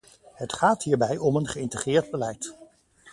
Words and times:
Het 0.33 0.53
gaat 0.53 0.83
hierbij 0.83 1.17
om 1.17 1.35
een 1.35 1.47
geïntegreerd 1.47 2.11
beleid. 2.11 2.55